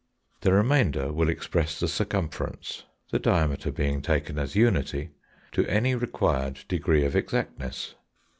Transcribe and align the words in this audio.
The 0.39 0.51
remainder 0.51 1.13
will 1.13 1.29
express 1.29 1.79
the 1.79 1.87
circumference 1.87 2.85
(the 3.11 3.19
diameter 3.19 3.71
being 3.71 4.01
taken 4.01 4.39
as 4.39 4.55
unity) 4.55 5.11
to 5.51 5.63
any 5.67 5.93
required 5.93 6.61
degree 6.67 7.05
of 7.05 7.15
exactness. 7.15 7.93